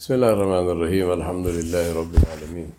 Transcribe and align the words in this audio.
بسم 0.00 0.14
الله 0.16 0.32
الرحمن 0.32 0.66
الرحيم 0.74 1.06
الحمد 1.18 1.46
لله 1.46 1.84
رب 2.00 2.12
العالمين. 2.20 2.70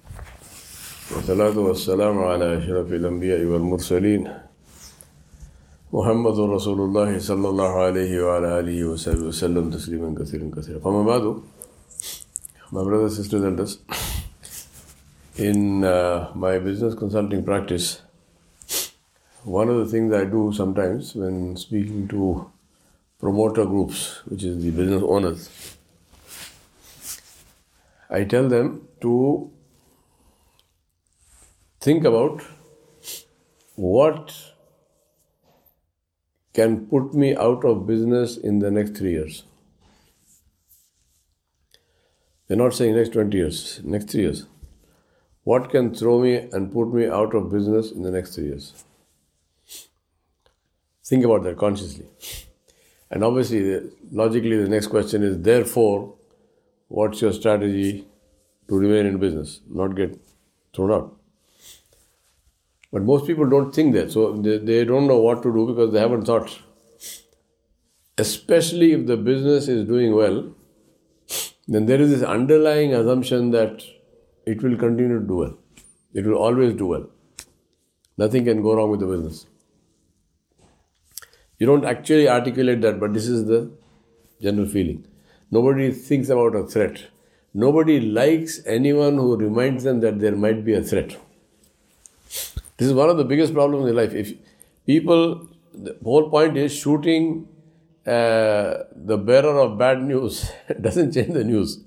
والصلاة 1.13 1.57
والسلام 1.67 2.15
على 2.17 2.57
أشرف 2.57 2.87
الأنبياء 2.99 3.41
والمرسلين. 3.45 4.21
محمد 5.93 6.37
رسول 6.57 6.79
الله 6.81 7.19
صلى 7.19 7.47
الله 7.49 7.71
عليه 7.85 8.13
وعلى 8.25 8.59
آله 8.59 8.77
وصحبه 8.89 9.25
وسلم 9.29 9.69
تسليما 9.69 10.09
كثيرا 10.17 10.49
كثيرا. 10.49 10.79
فما 10.81 11.01
بعد 11.05 11.25
my 12.73 12.81
brothers 12.81 13.13
sisters 13.17 13.43
elders 13.45 13.77
in 15.37 15.83
uh, 15.83 16.31
my 16.33 16.57
business 16.57 16.95
consulting 16.95 17.45
practice 17.45 18.01
one 19.43 19.69
of 19.69 19.77
the 19.77 19.85
things 19.85 20.11
I 20.11 20.25
do 20.25 20.51
sometimes 20.51 21.13
when 21.13 21.55
speaking 21.55 22.07
to 22.07 22.49
promoter 23.19 23.65
groups 23.65 24.23
which 24.25 24.43
is 24.43 24.57
the 24.63 24.71
business 24.71 25.03
owners 25.05 25.77
I 28.11 28.25
tell 28.25 28.49
them 28.49 28.87
to 29.01 29.49
think 31.79 32.03
about 32.03 32.43
what 33.75 34.33
can 36.53 36.87
put 36.87 37.13
me 37.13 37.35
out 37.35 37.63
of 37.63 37.87
business 37.87 38.35
in 38.37 38.59
the 38.59 38.69
next 38.69 38.97
three 38.97 39.11
years. 39.11 39.43
They're 42.47 42.57
not 42.57 42.73
saying 42.73 42.95
next 42.95 43.13
20 43.13 43.37
years, 43.37 43.79
next 43.83 44.09
three 44.09 44.23
years. 44.23 44.45
What 45.43 45.69
can 45.69 45.95
throw 45.95 46.19
me 46.19 46.35
and 46.35 46.71
put 46.71 46.93
me 46.93 47.07
out 47.07 47.33
of 47.33 47.49
business 47.49 47.91
in 47.91 48.03
the 48.03 48.11
next 48.11 48.35
three 48.35 48.47
years? 48.47 48.83
Think 51.05 51.23
about 51.23 51.43
that 51.43 51.57
consciously. 51.57 52.07
And 53.09 53.23
obviously, 53.23 53.89
logically, 54.11 54.57
the 54.57 54.69
next 54.69 54.87
question 54.87 55.23
is 55.23 55.41
therefore, 55.41 56.15
what's 56.99 57.21
your 57.21 57.31
strategy 57.31 58.05
to 58.67 58.77
remain 58.77 59.05
in 59.05 59.17
business, 59.17 59.61
not 59.69 59.95
get 59.95 60.19
thrown 60.75 60.91
out? 60.91 61.17
But 62.91 63.03
most 63.03 63.25
people 63.25 63.49
don't 63.49 63.73
think 63.73 63.93
that, 63.93 64.11
so 64.11 64.33
they, 64.33 64.57
they 64.57 64.83
don't 64.83 65.07
know 65.07 65.17
what 65.17 65.41
to 65.43 65.53
do 65.53 65.67
because 65.67 65.93
they 65.93 65.99
haven't 65.99 66.25
thought. 66.25 66.59
Especially 68.17 68.91
if 68.91 69.05
the 69.07 69.15
business 69.15 69.69
is 69.69 69.87
doing 69.87 70.13
well, 70.13 70.53
then 71.67 71.85
there 71.85 72.01
is 72.01 72.09
this 72.09 72.23
underlying 72.23 72.93
assumption 72.93 73.51
that 73.51 73.81
it 74.45 74.61
will 74.61 74.75
continue 74.75 75.19
to 75.19 75.25
do 75.25 75.35
well. 75.37 75.57
It 76.13 76.25
will 76.25 76.37
always 76.37 76.75
do 76.75 76.87
well. 76.87 77.09
Nothing 78.17 78.43
can 78.43 78.61
go 78.61 78.75
wrong 78.75 78.91
with 78.91 78.99
the 78.99 79.05
business. 79.05 79.45
You 81.57 81.67
don't 81.67 81.85
actually 81.85 82.27
articulate 82.27 82.81
that, 82.81 82.99
but 82.99 83.13
this 83.13 83.27
is 83.27 83.45
the 83.45 83.71
general 84.41 84.67
feeling. 84.67 85.05
Nobody 85.51 85.91
thinks 85.91 86.29
about 86.29 86.55
a 86.55 86.63
threat. 86.65 87.03
Nobody 87.53 87.99
likes 87.99 88.61
anyone 88.65 89.15
who 89.15 89.35
reminds 89.35 89.83
them 89.83 89.99
that 89.99 90.19
there 90.19 90.35
might 90.35 90.63
be 90.63 90.73
a 90.73 90.81
threat. 90.81 91.17
This 92.77 92.87
is 92.87 92.93
one 92.93 93.09
of 93.09 93.17
the 93.17 93.25
biggest 93.25 93.53
problems 93.53 93.89
in 93.89 93.95
life. 93.95 94.13
If 94.13 94.33
people, 94.85 95.47
the 95.73 95.97
whole 96.03 96.29
point 96.29 96.55
is 96.57 96.73
shooting 96.73 97.49
uh, 98.07 98.83
the 98.95 99.17
bearer 99.17 99.59
of 99.59 99.77
bad 99.77 100.01
news 100.01 100.49
doesn't 100.81 101.11
change 101.11 101.33
the 101.33 101.43
news, 101.43 101.81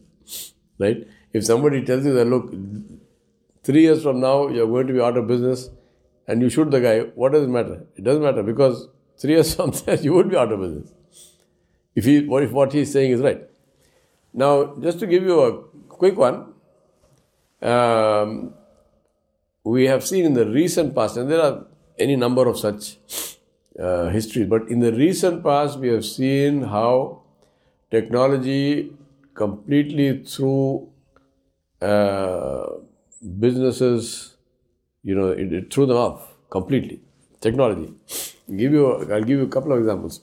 right? 0.78 1.08
If 1.32 1.44
somebody 1.44 1.84
tells 1.84 2.04
you 2.04 2.12
that, 2.12 2.26
look, 2.26 2.52
three 3.64 3.80
years 3.82 4.02
from 4.02 4.20
now 4.20 4.48
you're 4.48 4.66
going 4.66 4.86
to 4.86 4.92
be 4.92 5.00
out 5.00 5.16
of 5.16 5.26
business, 5.26 5.70
and 6.28 6.42
you 6.42 6.50
shoot 6.50 6.70
the 6.70 6.80
guy, 6.80 7.00
what 7.00 7.32
does 7.32 7.44
it 7.44 7.48
matter? 7.48 7.86
It 7.96 8.04
doesn't 8.04 8.22
matter 8.22 8.42
because 8.42 8.88
three 9.18 9.32
years 9.32 9.54
from 9.56 9.70
there 9.70 9.96
you 9.96 10.12
would 10.12 10.28
be 10.28 10.36
out 10.36 10.52
of 10.52 10.60
business. 10.60 10.92
If 11.94 12.04
he, 12.04 12.18
if 12.18 12.50
what 12.52 12.72
he's 12.72 12.92
saying 12.92 13.12
is 13.12 13.20
right? 13.20 13.48
Now, 14.34 14.74
just 14.80 14.98
to 14.98 15.06
give 15.06 15.22
you 15.22 15.40
a 15.40 15.62
quick 15.88 16.16
one, 16.16 16.54
um, 17.62 18.52
we 19.62 19.86
have 19.86 20.04
seen 20.04 20.24
in 20.24 20.34
the 20.34 20.44
recent 20.44 20.92
past, 20.92 21.16
and 21.16 21.30
there 21.30 21.40
are 21.40 21.66
any 21.96 22.16
number 22.16 22.48
of 22.48 22.58
such 22.58 22.98
uh, 23.78 24.08
histories, 24.08 24.48
but 24.48 24.68
in 24.68 24.80
the 24.80 24.92
recent 24.92 25.44
past, 25.44 25.78
we 25.78 25.88
have 25.88 26.04
seen 26.04 26.62
how 26.62 27.22
technology 27.92 28.92
completely 29.34 30.24
threw 30.24 30.88
uh, 31.80 32.66
businesses, 33.38 34.36
you 35.04 35.14
know, 35.14 35.28
it, 35.28 35.52
it, 35.52 35.72
threw 35.72 35.86
them 35.86 35.96
off 35.96 36.34
completely. 36.50 37.00
Technology. 37.40 37.94
Give 38.48 38.72
you, 38.72 39.12
I'll 39.12 39.22
give 39.22 39.38
you 39.38 39.44
a 39.44 39.48
couple 39.48 39.72
of 39.72 39.78
examples. 39.78 40.22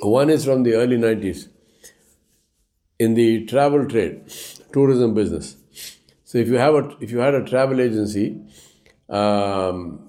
One 0.00 0.30
is 0.30 0.46
from 0.46 0.62
the 0.62 0.74
early 0.74 0.96
90s 0.96 1.48
in 2.98 3.14
the 3.14 3.44
travel 3.46 3.86
trade, 3.86 4.22
tourism 4.72 5.14
business. 5.14 5.56
So 6.24 6.38
if 6.38 6.48
you 6.48 6.54
have 6.54 6.74
a, 6.74 6.96
if 7.00 7.10
you 7.10 7.18
had 7.18 7.34
a 7.34 7.44
travel 7.44 7.80
agency, 7.80 8.40
um, 9.08 10.08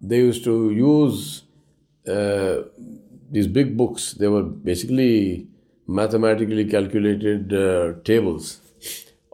they 0.00 0.16
used 0.18 0.44
to 0.44 0.70
use 0.70 1.42
uh, 2.06 2.62
these 3.30 3.46
big 3.46 3.76
books. 3.76 4.12
They 4.14 4.28
were 4.28 4.42
basically 4.42 5.48
mathematically 5.86 6.64
calculated 6.64 7.52
uh, 7.52 7.94
tables 8.04 8.60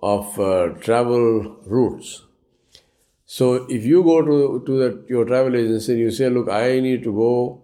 of 0.02 0.38
uh, 0.38 0.68
travel 0.80 1.56
routes. 1.66 2.22
So 3.26 3.66
if 3.68 3.84
you 3.84 4.02
go 4.02 4.22
to 4.22 4.64
to 4.66 4.78
the, 4.78 5.04
your 5.08 5.24
travel 5.24 5.56
agency 5.56 5.92
and 5.92 6.00
you 6.00 6.10
say, 6.10 6.28
"Look, 6.28 6.48
I 6.48 6.80
need 6.80 7.02
to 7.04 7.12
go. 7.12 7.62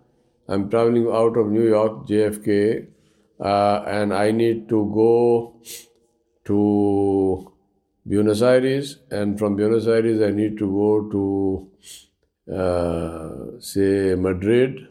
I'm 0.49 0.69
traveling 0.71 1.07
out 1.09 1.37
of 1.37 1.51
New 1.57 1.67
York, 1.69 2.07
JFK, 2.09 2.87
uh, 3.41 3.83
and 3.87 4.13
I 4.13 4.31
need 4.31 4.69
to 4.69 4.91
go 4.95 5.61
to 6.45 7.53
Buenos 8.05 8.43
Aires, 8.43 8.99
and 9.11 9.39
from 9.39 9.57
Buenos 9.57 9.87
Aires 9.87 10.21
I 10.21 10.31
need 10.31 10.59
to 10.59 10.67
go 10.67 11.11
to 11.11 12.55
uh, 12.55 13.61
say 13.61 14.15
Madrid, 14.15 14.89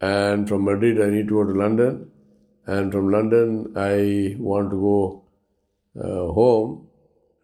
and 0.00 0.48
from 0.48 0.64
Madrid 0.64 1.00
I 1.00 1.10
need 1.10 1.28
to 1.28 1.34
go 1.34 1.44
to 1.44 1.58
London, 1.58 2.10
and 2.66 2.92
from 2.92 3.10
London 3.10 3.72
I 3.76 4.36
want 4.38 4.70
to 4.70 4.76
go 4.76 5.24
uh, 6.00 6.32
home 6.32 6.88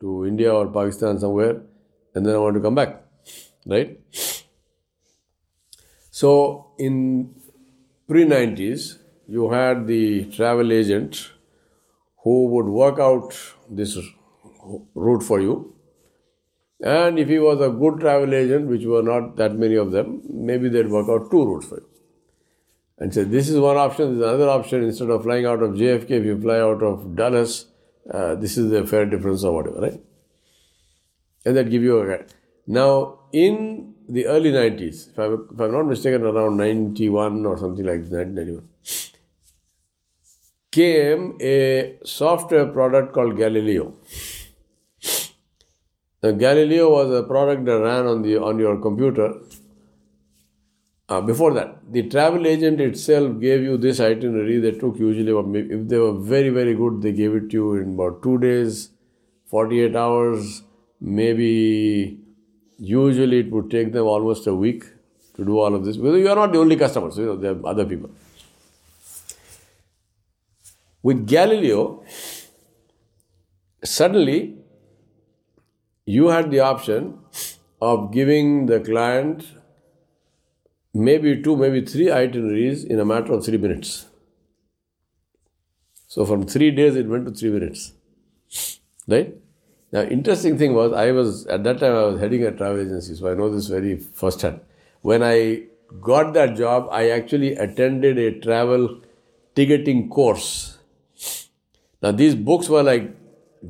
to 0.01 0.27
India 0.27 0.53
or 0.53 0.69
Pakistan 0.69 1.19
somewhere, 1.19 1.63
and 2.15 2.27
then 2.27 2.35
I 2.35 2.39
want 2.39 2.55
to 2.55 2.61
come 2.61 2.75
back, 2.75 3.03
right? 3.67 3.99
So 6.11 6.73
in 6.79 7.35
pre 8.09 8.25
90s, 8.25 9.00
you 9.31 9.51
had 9.51 9.87
the 9.87 10.25
travel 10.37 10.73
agent 10.73 11.31
who 12.25 12.47
would 12.49 12.67
work 12.67 12.99
out 12.99 13.37
this 13.69 13.97
route 14.95 15.23
for 15.23 15.41
you. 15.41 15.75
And 16.81 17.19
if 17.19 17.29
he 17.29 17.39
was 17.39 17.61
a 17.61 17.71
good 17.71 18.01
travel 18.01 18.35
agent, 18.35 18.67
which 18.67 18.85
were 18.85 19.03
not 19.03 19.37
that 19.37 19.55
many 19.55 19.77
of 19.77 19.93
them, 19.93 20.23
maybe 20.29 20.69
they'd 20.69 20.89
work 20.89 21.09
out 21.09 21.31
two 21.31 21.45
routes 21.45 21.67
for 21.67 21.77
you. 21.77 21.87
And 22.99 23.15
say, 23.15 23.23
this 23.23 23.49
is 23.49 23.59
one 23.59 23.77
option, 23.77 24.09
this 24.09 24.17
is 24.17 24.29
another 24.29 24.49
option. 24.49 24.83
Instead 24.83 25.11
of 25.11 25.23
flying 25.23 25.47
out 25.47 25.63
of 25.63 25.71
JFK, 25.71 26.11
if 26.11 26.25
you 26.25 26.41
fly 26.41 26.59
out 26.59 26.83
of 26.83 27.15
Dallas, 27.15 27.67
uh, 28.13 28.35
this 28.35 28.59
is 28.59 28.71
the 28.71 28.87
fare 28.87 29.07
difference 29.07 29.45
or 29.45 29.55
whatever, 29.55 29.81
right? 29.81 30.01
And 31.45 31.57
that 31.57 31.71
give 31.71 31.83
you 31.83 32.01
a 32.01 32.07
guide. 32.07 32.35
Now, 32.67 33.21
in 33.33 33.95
the 34.09 34.27
early 34.27 34.51
90s, 34.51 35.11
if, 35.11 35.19
I, 35.19 35.27
if 35.27 35.61
I'm 35.61 35.73
not 35.73 35.85
mistaken, 35.85 36.23
around 36.23 36.57
91 36.57 37.47
or 37.47 37.57
something 37.59 37.87
like 37.87 38.11
that, 38.11 38.29
1991, 38.29 39.10
came 40.71 41.37
a 41.41 41.99
software 42.05 42.67
product 42.67 43.13
called 43.13 43.37
Galileo. 43.37 43.95
Now, 46.23 46.33
Galileo 46.33 46.91
was 46.91 47.11
a 47.11 47.23
product 47.27 47.65
that 47.65 47.79
ran 47.79 48.07
on 48.07 48.23
the 48.23 48.37
on 48.37 48.59
your 48.59 48.79
computer. 48.79 49.35
Uh, 51.09 51.21
before 51.21 51.53
that, 51.55 51.79
the 51.91 52.09
travel 52.09 52.47
agent 52.47 52.81
itself 52.81 53.41
gave 53.41 53.63
you 53.63 53.77
this 53.77 53.99
itinerary 53.99 54.61
that 54.61 54.79
took 54.79 54.99
usually 54.99 55.33
if 55.61 55.89
they 55.89 55.99
were 55.99 56.13
very 56.13 56.51
very 56.51 56.75
good, 56.75 57.03
they 57.03 57.13
gave 57.13 57.35
it 57.35 57.51
to 57.51 57.57
you 57.57 57.75
in 57.75 57.95
about 57.95 58.23
two 58.23 58.39
days, 58.39 58.91
forty 59.47 59.81
eight 59.81 59.97
hours, 59.97 60.63
maybe. 61.01 62.19
Usually, 62.79 63.41
it 63.41 63.51
would 63.51 63.71
take 63.71 63.93
them 63.93 64.07
almost 64.07 64.47
a 64.47 64.55
week 64.55 64.85
to 65.37 65.45
do 65.45 65.59
all 65.59 65.75
of 65.75 65.85
this 65.85 65.99
because 65.99 66.17
you 66.19 66.29
are 66.31 66.37
not 66.37 66.51
the 66.53 66.59
only 66.59 66.77
customers. 66.77 67.19
You 67.19 67.27
know, 67.27 67.37
there 67.37 67.53
are 67.53 67.67
other 67.67 67.85
people. 67.85 68.11
With 71.03 71.27
Galileo, 71.27 72.05
suddenly 73.83 74.59
you 76.05 76.29
had 76.29 76.51
the 76.51 76.61
option 76.61 77.19
of 77.81 78.13
giving 78.13 78.67
the 78.67 78.81
client 78.81 79.47
maybe 80.93 81.41
two, 81.43 81.57
maybe 81.57 81.85
three 81.85 82.11
itineraries 82.11 82.85
in 82.85 83.01
a 83.01 83.05
matter 83.05 83.33
of 83.33 83.45
three 83.45 83.57
minutes. 83.57 84.07
So 86.09 86.27
from 86.27 86.47
three 86.47 86.71
days 86.71 86.97
it 86.97 87.07
went 87.07 87.27
to 87.27 87.33
three 87.33 87.51
minutes. 87.51 87.93
Right? 89.07 89.35
Now, 89.93 90.03
interesting 90.03 90.59
thing 90.59 90.75
was, 90.75 90.93
I 90.93 91.13
was 91.13 91.47
at 91.47 91.65
that 91.65 91.79
time 91.79 91.95
I 91.95 92.05
was 92.05 92.21
heading 92.21 92.45
a 92.45 92.53
travel 92.53 92.81
agency, 92.81 93.15
so 93.15 93.31
I 93.31 93.35
know 93.35 93.49
this 93.51 93.69
very 93.69 93.97
firsthand. 93.97 94.61
When 95.01 95.23
I 95.23 95.65
got 96.01 96.35
that 96.35 96.57
job, 96.57 96.89
I 96.91 97.11
actually 97.11 97.55
attended 97.55 98.19
a 98.19 98.39
travel 98.41 99.01
ticketing 99.55 100.09
course 100.09 100.79
Now 102.03 102.13
these 102.13 102.35
books 102.35 102.69
were 102.69 102.83
like 102.83 103.15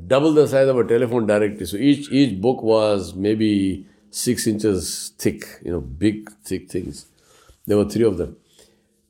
double 0.06 0.32
the 0.32 0.47
size 0.47 0.69
of 0.69 0.79
a 0.79 0.85
telephone 0.85 1.27
directory. 1.27 1.67
So 1.67 1.77
each 1.77 2.11
each 2.11 2.41
book 2.41 2.62
was 2.62 3.15
maybe 3.15 3.87
six 4.11 4.47
inches 4.47 5.12
thick, 5.19 5.44
you 5.65 5.73
know, 5.73 5.81
big 5.81 6.31
thick 6.44 6.71
things. 6.71 7.06
There 7.67 7.77
were 7.77 7.88
three 7.88 8.05
of 8.05 8.19
them. 8.19 8.37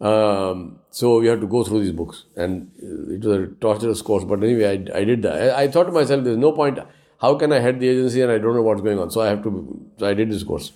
Um, 0.01 0.79
so 0.91 1.21
we 1.21 1.27
had 1.27 1.41
to 1.41 1.47
go 1.47 1.63
through 1.63 1.81
these 1.81 1.93
books, 1.93 2.25
and 2.35 2.71
it 2.79 3.23
was 3.23 3.39
a 3.39 3.47
torturous 3.61 4.01
course. 4.01 4.25
But 4.25 4.43
anyway, 4.43 4.65
I, 4.65 4.99
I 4.99 5.05
did 5.05 5.23
that. 5.23 5.57
I, 5.57 5.63
I 5.63 5.69
thought 5.69 5.85
to 5.85 5.93
myself, 5.93 6.25
there's 6.25 6.39
no 6.39 6.53
point. 6.53 6.79
How 7.21 7.35
can 7.35 7.53
I 7.53 7.59
head 7.61 7.81
the 7.81 7.89
agency 7.89 8.23
and 8.23 8.33
I 8.33 8.39
don't 8.39 8.55
know 8.55 8.63
what's 8.63 8.81
going 8.81 8.99
on? 8.99 9.11
So 9.11 9.21
I 9.21 9.29
have 9.29 9.43
to. 9.43 9.91
So 9.99 10.09
I 10.09 10.15
did 10.15 10.31
this 10.31 10.43
course. 10.43 10.73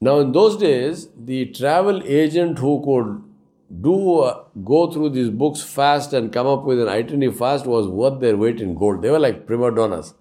Now, 0.00 0.20
in 0.20 0.30
those 0.30 0.56
days, 0.56 1.08
the 1.16 1.46
travel 1.46 2.00
agent 2.04 2.60
who 2.60 2.80
could 2.84 3.27
do 3.70 4.32
go 4.64 4.90
through 4.90 5.10
these 5.10 5.28
books 5.28 5.62
fast 5.62 6.12
and 6.14 6.32
come 6.32 6.46
up 6.46 6.64
with 6.64 6.80
an 6.80 6.88
itinerary 6.88 7.34
fast 7.34 7.66
was 7.66 7.86
worth 7.86 8.20
their 8.20 8.36
weight 8.36 8.60
in 8.60 8.74
gold. 8.74 9.02
They 9.02 9.10
were 9.10 9.18
like 9.18 9.46
prima 9.46 9.70
donnas. 9.74 10.14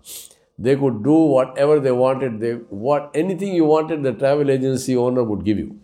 They 0.60 0.76
could 0.76 1.04
do 1.04 1.14
whatever 1.14 1.80
they 1.80 1.92
wanted. 1.92 2.40
They 2.40 2.54
what 2.88 3.12
anything 3.14 3.54
you 3.54 3.66
wanted, 3.66 4.04
the 4.04 4.14
travel 4.14 4.52
agency 4.52 4.98
owner 4.98 5.24
would 5.24 5.46
give 5.46 5.58
you. 5.58 5.80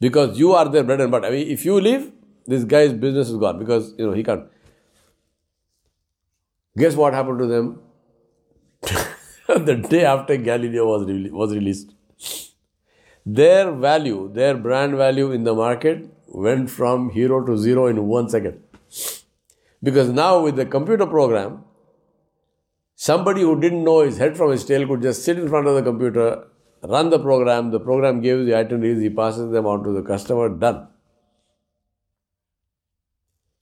Because 0.00 0.38
you 0.38 0.52
are 0.52 0.68
their 0.68 0.84
bread 0.84 1.00
and 1.00 1.10
butter. 1.10 1.26
I 1.26 1.30
mean, 1.30 1.48
if 1.48 1.64
you 1.64 1.80
leave, 1.80 2.12
this 2.46 2.64
guy's 2.64 2.92
business 2.92 3.28
is 3.30 3.36
gone 3.36 3.58
because 3.58 3.94
you 3.98 4.06
know 4.06 4.12
he 4.12 4.22
can't. 4.22 4.44
Guess 6.76 6.94
what 6.94 7.12
happened 7.12 7.40
to 7.40 7.46
them? 7.46 7.80
the 9.64 9.74
day 9.74 10.04
after 10.04 10.36
Galileo 10.36 10.86
was, 10.86 11.06
re- 11.08 11.30
was 11.30 11.52
released 11.52 11.94
their 13.34 13.72
value, 13.72 14.30
their 14.32 14.56
brand 14.56 14.96
value 14.96 15.30
in 15.32 15.44
the 15.44 15.54
market 15.54 16.08
went 16.28 16.70
from 16.70 17.10
hero 17.10 17.44
to 17.44 17.58
zero 17.58 17.86
in 17.86 18.06
one 18.06 18.28
second. 18.28 18.62
Because 19.82 20.08
now 20.08 20.40
with 20.40 20.56
the 20.56 20.64
computer 20.64 21.06
program, 21.06 21.64
somebody 22.94 23.42
who 23.42 23.60
didn't 23.60 23.84
know 23.84 24.00
his 24.00 24.16
head 24.16 24.36
from 24.36 24.50
his 24.50 24.64
tail 24.64 24.86
could 24.86 25.02
just 25.02 25.24
sit 25.24 25.38
in 25.38 25.48
front 25.48 25.66
of 25.66 25.74
the 25.74 25.82
computer, 25.82 26.46
run 26.82 27.10
the 27.10 27.18
program, 27.18 27.70
the 27.70 27.80
program 27.80 28.22
gives 28.22 28.46
the 28.46 28.54
itineraries, 28.54 29.02
he 29.02 29.10
passes 29.10 29.52
them 29.52 29.66
on 29.66 29.84
to 29.84 29.92
the 29.92 30.02
customer, 30.02 30.48
done. 30.48 30.88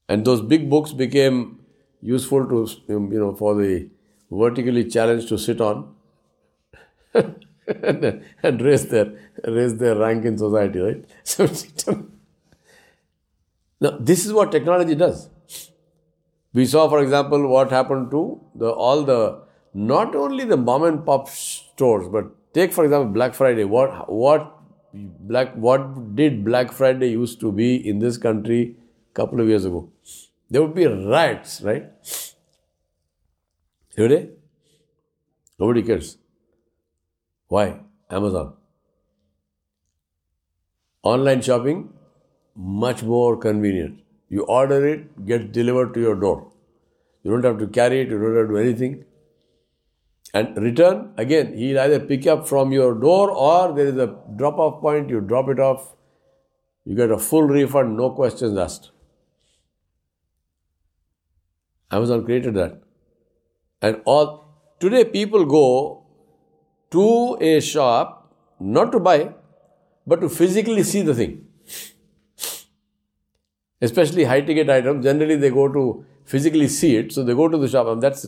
And 0.09 0.25
those 0.25 0.43
big 0.43 0.71
books 0.71 0.93
became 0.93 1.59
useful 2.01 2.47
to, 2.47 2.69
you 2.89 3.19
know, 3.19 3.35
for 3.35 3.57
the 3.57 3.91
vertically 4.31 4.89
challenged 4.89 5.29
to 5.29 5.39
sit 5.39 5.61
on. 5.61 5.93
and, 7.67 8.25
and 8.43 8.61
raise 8.61 8.87
their 8.87 9.13
raise 9.45 9.77
their 9.77 9.97
rank 9.97 10.25
in 10.25 10.39
society, 10.39 10.79
right? 10.81 11.05
So 11.25 11.47
now 13.81 13.97
this 14.01 14.25
is 14.25 14.33
what 14.33 14.53
technology 14.53 14.95
does. 14.95 15.29
We 16.55 16.65
saw, 16.65 16.89
for 16.89 17.03
example, 17.03 17.47
what 17.49 17.71
happened 17.71 18.11
to 18.13 18.41
the 18.55 18.71
all 18.71 19.03
the 19.03 19.43
not 19.75 20.15
only 20.15 20.45
the 20.45 20.57
mom 20.57 20.85
and 20.85 21.05
pop 21.05 21.29
stores, 21.29 22.09
but 22.09 22.31
take 22.55 22.73
for 22.73 22.85
example 22.85 23.13
Black 23.13 23.35
Friday. 23.35 23.65
What 23.65 24.11
what 24.11 24.53
black 24.95 25.55
what 25.55 26.17
did 26.17 26.45
Black 26.45 26.73
Friday 26.73 27.11
used 27.11 27.41
to 27.41 27.53
be 27.53 27.77
in 27.89 27.99
this 27.99 28.17
country 28.17 28.77
a 29.11 29.15
couple 29.15 29.41
of 29.41 29.49
years 29.49 29.67
ago? 29.67 29.91
There 30.49 30.63
would 30.63 30.75
be 30.75 30.87
riots, 30.87 31.61
right? 31.61 31.91
Today, 33.97 34.31
nobody 35.59 35.83
cares. 35.83 36.17
Why? 37.49 37.81
Amazon. 38.11 38.55
Online 41.03 41.41
shopping, 41.41 41.93
much 42.57 43.03
more 43.03 43.37
convenient. 43.37 44.01
You 44.29 44.45
order 44.45 44.87
it, 44.89 45.25
gets 45.25 45.53
delivered 45.53 45.95
to 45.95 46.01
your 46.01 46.17
door. 46.17 46.53
You 47.23 47.31
don't 47.31 47.45
have 47.45 47.59
to 47.59 47.69
carry 47.69 48.01
it, 48.01 48.09
you 48.09 48.19
don't 48.19 48.37
have 48.37 48.47
to 48.47 48.53
do 48.55 48.57
anything. 48.57 49.05
And 50.35 50.57
return, 50.57 51.13
again, 51.17 51.57
he'll 51.57 51.79
either 51.79 52.01
pick 52.01 52.27
up 52.27 52.49
from 52.49 52.73
your 52.73 52.95
door 52.95 53.31
or 53.31 53.75
there 53.75 53.87
is 53.87 53.97
a 53.97 54.17
drop 54.37 54.59
off 54.59 54.81
point, 54.81 55.09
you 55.09 55.21
drop 55.21 55.49
it 55.49 55.61
off, 55.61 55.95
you 56.85 56.97
get 56.97 57.11
a 57.11 57.19
full 57.19 57.43
refund, 57.43 57.97
no 57.97 58.11
questions 58.11 58.59
asked. 58.59 58.91
Amazon 61.91 62.25
created 62.25 62.55
that. 62.55 62.81
And 63.81 64.03
all 64.05 64.77
today 64.81 65.05
people 65.05 65.45
go 65.45 66.06
to 66.91 67.37
a 67.41 67.61
shop 67.61 68.33
not 68.59 68.93
to 68.93 69.01
buy, 69.01 69.35
but 70.07 70.21
to 70.21 70.29
physically 70.29 70.83
see 70.83 71.03
the 71.03 71.15
thing. 71.15 71.47
Especially 73.81 74.25
high 74.25 74.41
ticket 74.41 74.71
items, 74.71 75.05
generally 75.05 75.37
they 75.37 75.51
go 75.51 75.71
to 75.71 76.05
physically 76.25 76.69
see 76.69 76.97
it, 76.97 77.13
so 77.13 77.23
they 77.23 77.35
go 77.35 77.49
to 77.49 77.59
the 77.59 77.69
shop, 77.69 77.87
and 77.87 78.03
that's 78.03 78.27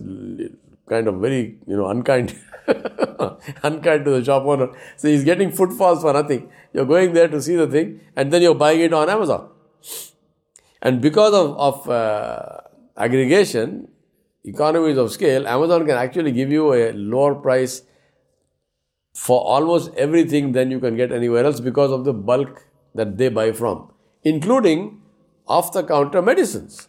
kind 0.89 1.09
of 1.09 1.17
very, 1.17 1.57
you 1.67 1.77
know, 1.77 1.89
unkind. 1.89 2.35
unkind 3.63 4.05
to 4.05 4.11
the 4.11 4.25
shop 4.25 4.45
owner. 4.45 4.69
So 4.97 5.09
he's 5.09 5.25
getting 5.25 5.51
footfalls 5.51 6.03
for 6.03 6.13
nothing. 6.13 6.51
You're 6.73 6.85
going 6.85 7.13
there 7.15 7.29
to 7.29 7.41
see 7.41 7.57
the 7.57 7.67
thing, 7.67 8.01
and 8.15 8.33
then 8.33 8.43
you're 8.43 8.55
buying 8.55 8.81
it 8.81 8.93
on 8.93 9.09
Amazon. 9.09 9.49
And 10.83 11.01
because 11.01 11.35
of, 11.35 11.57
of 11.59 11.89
uh, 11.89 12.61
aggregation, 12.97 13.89
economies 14.45 14.97
of 14.97 15.11
scale, 15.11 15.49
Amazon 15.49 15.87
can 15.87 15.97
actually 15.97 16.33
give 16.33 16.53
you 16.53 16.73
a 16.75 16.93
lower 16.93 17.35
price 17.35 17.83
for 19.19 19.41
almost 19.53 19.95
everything 19.97 20.53
than 20.53 20.71
you 20.71 20.79
can 20.83 20.97
get 20.97 21.13
anywhere 21.13 21.45
else 21.45 21.59
because 21.61 21.91
of 21.91 22.05
the 22.05 22.13
bulk 22.13 22.61
that 22.95 23.17
they 23.19 23.29
buy 23.29 23.51
from, 23.51 23.91
including 24.23 25.03
off 25.47 25.73
the 25.73 25.83
counter 25.83 26.23
medicines. 26.23 26.89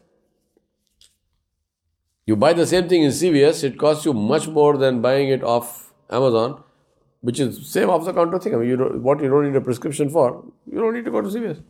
You 2.28 2.36
buy 2.36 2.54
the 2.54 2.68
same 2.68 2.88
thing 2.88 3.02
in 3.02 3.10
CVS, 3.10 3.64
it 3.64 3.80
costs 3.80 4.06
you 4.06 4.14
much 4.14 4.48
more 4.48 4.78
than 4.78 5.02
buying 5.02 5.30
it 5.30 5.44
off 5.44 5.92
Amazon, 6.12 6.64
which 7.22 7.40
is 7.40 7.68
same 7.68 7.90
off 7.90 8.06
the 8.06 8.14
counter 8.14 8.38
thing. 8.38 8.54
I 8.54 8.58
mean, 8.60 8.70
you 8.70 8.78
what 9.08 9.24
you 9.24 9.30
don't 9.30 9.52
need 9.52 9.56
a 9.56 9.62
prescription 9.62 10.12
for, 10.12 10.46
you 10.72 10.80
don't 10.80 10.94
need 10.94 11.06
to 11.06 11.12
go 11.12 11.22
to 11.22 11.30
CVS. 11.30 11.64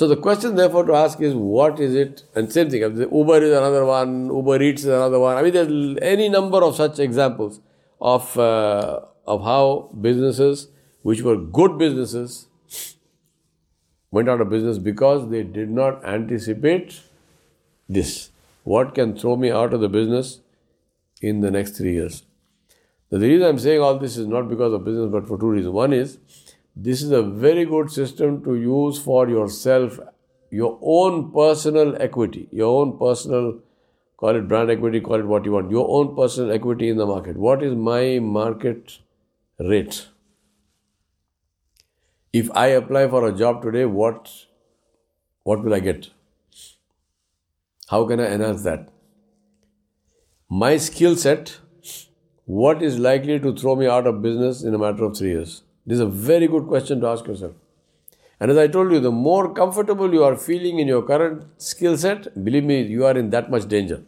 So 0.00 0.08
the 0.08 0.16
question 0.16 0.54
therefore 0.56 0.86
to 0.86 0.94
ask 0.94 1.20
is 1.20 1.34
what 1.34 1.78
is 1.78 1.94
it? 1.94 2.22
And 2.34 2.50
same 2.50 2.70
thing, 2.70 2.80
Uber 2.80 3.42
is 3.42 3.50
another 3.52 3.84
one, 3.84 4.28
Uber 4.28 4.62
Eats 4.62 4.80
is 4.80 4.88
another 4.88 5.18
one. 5.20 5.36
I 5.36 5.42
mean, 5.42 5.52
there's 5.52 5.98
any 6.00 6.30
number 6.30 6.64
of 6.64 6.74
such 6.74 6.98
examples 6.98 7.60
of, 8.00 8.38
uh, 8.38 9.00
of 9.26 9.44
how 9.44 9.90
businesses, 10.00 10.68
which 11.02 11.20
were 11.20 11.36
good 11.36 11.76
businesses, 11.76 12.46
went 14.10 14.30
out 14.30 14.40
of 14.40 14.48
business 14.48 14.78
because 14.78 15.28
they 15.28 15.42
did 15.42 15.68
not 15.68 16.02
anticipate 16.02 17.00
this. 17.86 18.30
What 18.64 18.94
can 18.94 19.14
throw 19.14 19.36
me 19.36 19.50
out 19.50 19.74
of 19.74 19.82
the 19.82 19.90
business 19.90 20.40
in 21.20 21.42
the 21.42 21.50
next 21.50 21.72
three 21.72 21.92
years? 21.92 22.22
the 23.10 23.18
reason 23.18 23.46
I'm 23.46 23.58
saying 23.58 23.82
all 23.82 23.98
this 23.98 24.16
is 24.16 24.26
not 24.26 24.48
because 24.48 24.72
of 24.72 24.82
business, 24.82 25.10
but 25.12 25.28
for 25.28 25.38
two 25.38 25.50
reasons. 25.50 25.74
One 25.74 25.92
is 25.92 26.16
this 26.82 27.02
is 27.02 27.10
a 27.10 27.22
very 27.22 27.64
good 27.66 27.90
system 27.90 28.42
to 28.44 28.54
use 28.54 28.98
for 28.98 29.28
yourself, 29.28 29.98
your 30.50 30.78
own 30.80 31.30
personal 31.30 32.00
equity, 32.00 32.48
your 32.50 32.80
own 32.80 32.98
personal, 32.98 33.60
call 34.16 34.36
it 34.36 34.48
brand 34.48 34.70
equity, 34.70 35.00
call 35.00 35.20
it 35.20 35.26
what 35.26 35.44
you 35.44 35.52
want, 35.52 35.70
your 35.70 35.86
own 35.88 36.16
personal 36.16 36.52
equity 36.52 36.88
in 36.88 36.96
the 36.96 37.04
market. 37.04 37.36
What 37.36 37.62
is 37.62 37.74
my 37.74 38.18
market 38.18 38.98
rate? 39.58 40.06
If 42.32 42.50
I 42.52 42.68
apply 42.68 43.08
for 43.08 43.28
a 43.28 43.36
job 43.36 43.62
today, 43.62 43.84
what, 43.84 44.30
what 45.42 45.62
will 45.62 45.74
I 45.74 45.80
get? 45.80 46.08
How 47.88 48.06
can 48.06 48.20
I 48.20 48.26
enhance 48.32 48.62
that? 48.62 48.88
My 50.48 50.76
skill 50.78 51.16
set, 51.16 51.58
what 52.44 52.82
is 52.82 52.98
likely 52.98 53.38
to 53.38 53.54
throw 53.54 53.76
me 53.76 53.86
out 53.86 54.06
of 54.06 54.22
business 54.22 54.62
in 54.62 54.74
a 54.74 54.78
matter 54.78 55.04
of 55.04 55.16
three 55.16 55.30
years? 55.30 55.62
This 55.86 55.96
is 55.96 56.00
a 56.00 56.06
very 56.06 56.46
good 56.46 56.66
question 56.66 57.00
to 57.00 57.08
ask 57.08 57.26
yourself. 57.26 57.52
And 58.38 58.50
as 58.50 58.56
I 58.56 58.68
told 58.68 58.90
you, 58.92 59.00
the 59.00 59.10
more 59.10 59.52
comfortable 59.52 60.12
you 60.12 60.24
are 60.24 60.36
feeling 60.36 60.78
in 60.78 60.88
your 60.88 61.02
current 61.02 61.44
skill 61.58 61.96
set, 61.96 62.42
believe 62.44 62.64
me, 62.64 62.82
you 62.82 63.04
are 63.04 63.16
in 63.16 63.30
that 63.30 63.50
much 63.50 63.68
danger. 63.68 64.02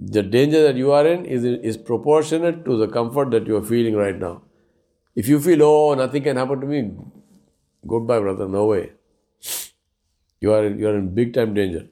The 0.00 0.22
danger 0.22 0.62
that 0.62 0.76
you 0.76 0.92
are 0.92 1.06
in 1.06 1.24
is, 1.24 1.44
is 1.44 1.76
proportionate 1.76 2.64
to 2.64 2.76
the 2.76 2.88
comfort 2.88 3.30
that 3.30 3.46
you 3.46 3.56
are 3.56 3.62
feeling 3.62 3.94
right 3.94 4.18
now. 4.18 4.42
If 5.14 5.28
you 5.28 5.40
feel, 5.40 5.62
oh, 5.62 5.94
nothing 5.94 6.24
can 6.24 6.36
happen 6.36 6.60
to 6.60 6.66
me, 6.66 6.90
goodbye, 7.86 8.18
brother, 8.18 8.48
no 8.48 8.66
way. 8.66 8.92
You 10.40 10.52
are, 10.52 10.66
you 10.68 10.88
are 10.88 10.96
in 10.96 11.14
big 11.14 11.32
time 11.32 11.54
danger. 11.54 11.86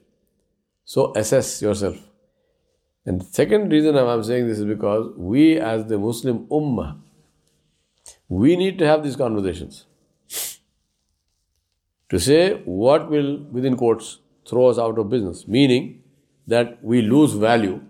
So 0.85 1.13
assess 1.15 1.61
yourself. 1.61 1.97
And 3.05 3.21
the 3.21 3.25
second 3.25 3.71
reason 3.71 3.97
I'm 3.97 4.23
saying 4.23 4.47
this 4.47 4.59
is 4.59 4.65
because 4.65 5.11
we, 5.17 5.59
as 5.59 5.85
the 5.87 5.97
Muslim 5.97 6.45
Ummah, 6.47 6.99
we 8.29 8.55
need 8.55 8.79
to 8.79 8.87
have 8.87 9.03
these 9.03 9.15
conversations 9.15 9.85
to 12.09 12.19
say 12.19 12.61
what 12.65 13.09
will, 13.09 13.39
within 13.51 13.75
quotes, 13.75 14.19
throw 14.47 14.67
us 14.67 14.77
out 14.77 14.97
of 14.97 15.09
business, 15.09 15.47
meaning 15.47 16.01
that 16.47 16.83
we 16.83 17.01
lose 17.01 17.33
value 17.33 17.81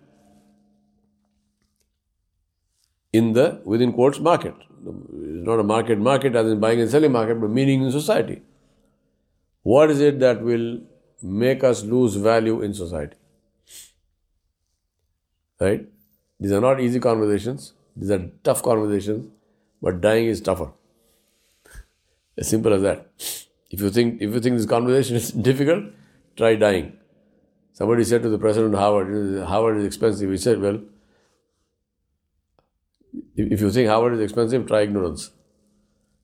in 3.12 3.34
the, 3.34 3.62
within 3.63 3.93
quotes, 3.93 4.20
market. 4.20 4.55
it's 4.60 5.46
not 5.48 5.60
a 5.60 5.63
market, 5.63 6.00
market 6.00 6.36
as 6.36 6.48
in 6.48 6.60
buying 6.60 6.82
and 6.82 6.89
selling 6.89 7.12
market, 7.12 7.39
but 7.39 7.50
meaning 7.50 7.84
in 7.84 7.91
society. 7.91 8.41
What 9.62 9.91
is 9.91 10.01
it 10.01 10.20
that 10.20 10.41
will 10.41 10.82
make 11.22 11.63
us 11.63 11.84
lose 11.84 12.15
value 12.15 12.62
in 12.62 12.74
society? 12.74 13.15
Right? 15.63 15.86
These 16.39 16.51
are 16.51 16.62
not 16.62 16.82
easy 16.82 17.00
conversations, 17.00 17.74
these 17.96 18.12
are 18.12 18.22
tough 18.43 18.63
conversations, 18.63 19.29
but 19.82 20.01
dying 20.01 20.25
is 20.25 20.41
tougher. 20.41 20.72
As 22.38 22.50
simple 22.50 22.74
as 22.74 22.82
that. 22.82 23.08
If 23.70 23.82
you 23.82 23.89
think 23.89 24.22
if 24.22 24.34
you 24.34 24.39
think 24.39 24.58
this 24.58 24.65
conversation 24.65 25.15
is 25.15 25.32
difficult, 25.50 25.86
try 26.36 26.55
dying. 26.55 26.93
Somebody 27.74 28.03
said 28.03 28.22
to 28.24 28.29
the 28.29 28.38
president 28.38 28.74
of 28.74 28.79
Harvard, 28.79 29.46
Harvard 29.46 29.77
is 29.77 29.86
expensive. 29.86 30.29
He 30.29 30.38
said, 30.38 30.62
Well, 30.62 30.82
if 33.36 33.62
you 33.62 33.72
think 33.72 33.89
Harvard 33.89 34.13
is 34.13 34.20
expensive, 34.20 34.67
try 34.67 34.82
ignorance. 34.82 35.32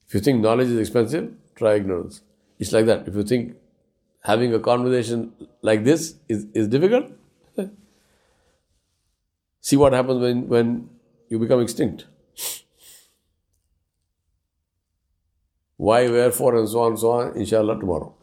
If 0.08 0.14
you 0.16 0.20
think 0.20 0.42
knowledge 0.42 0.68
is 0.68 0.78
expensive, 0.78 1.34
try 1.56 1.76
ignorance. 1.76 2.22
It's 2.60 2.72
like 2.72 2.86
that. 2.86 3.08
If 3.08 3.16
you 3.16 3.24
think 3.24 3.56
having 4.24 4.54
a 4.54 4.60
conversation 4.60 5.34
like 5.62 5.84
this 5.84 6.16
is, 6.28 6.46
is 6.54 6.68
difficult, 6.68 7.12
see 9.62 9.78
what 9.78 9.94
happens 9.94 10.22
when, 10.22 10.48
when 10.48 10.90
you 11.30 11.40
become 11.40 11.62
extinct. 11.62 12.06
Why, 15.78 16.10
wherefore, 16.10 16.58
and 16.58 16.68
so 16.68 16.82
on, 16.82 16.98
so 16.98 17.12
on, 17.12 17.38
inshallah, 17.38 17.80
tomorrow. 17.80 18.14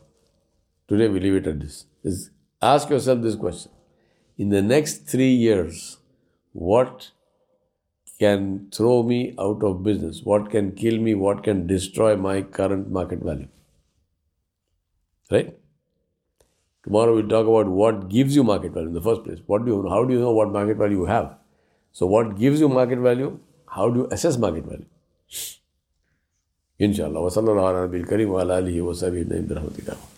Today 0.88 1.08
we 1.08 1.20
leave 1.20 1.34
it 1.34 1.46
at 1.46 1.60
this. 1.60 1.86
Is 2.04 2.30
ask 2.60 2.90
yourself 2.90 3.22
this 3.22 3.34
question. 3.34 3.72
In 4.38 4.50
the 4.50 4.60
next 4.62 5.08
three 5.08 5.32
years, 5.32 5.96
what 6.52 7.10
can 8.18 8.68
throw 8.70 9.02
me 9.02 9.34
out 9.38 9.62
of 9.62 9.82
business? 9.82 10.20
What 10.22 10.50
can 10.50 10.72
kill 10.72 10.98
me? 10.98 11.14
What 11.14 11.42
can 11.42 11.66
destroy 11.66 12.16
my 12.16 12.42
current 12.42 12.90
market 12.90 13.20
value? 13.20 13.48
Right? 15.30 15.56
Tomorrow 16.86 17.14
we'll 17.16 17.28
talk 17.28 17.48
about 17.52 17.66
what 17.66 18.08
gives 18.08 18.36
you 18.36 18.44
market 18.44 18.72
value 18.72 18.88
in 18.88 18.94
the 18.94 19.00
first 19.00 19.24
place. 19.24 19.40
What 19.46 19.64
do 19.64 19.72
you 19.72 19.88
how 19.90 20.04
do 20.04 20.14
you 20.14 20.20
know 20.20 20.32
what 20.32 20.52
market 20.52 20.76
value 20.76 20.98
you 21.00 21.06
have? 21.06 21.32
So 21.92 22.06
what 22.06 22.36
gives 22.38 22.60
you 22.60 22.68
market 22.68 23.00
value? 23.00 23.40
How 23.76 23.90
do 23.90 24.00
you 24.00 24.08
assess 24.12 24.38
market 24.38 24.64
value? 24.64 24.86
Inshallah. 26.78 27.20
Wa 27.20 27.30
wa 29.92 30.06